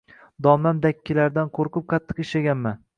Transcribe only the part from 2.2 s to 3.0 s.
ishlaganman.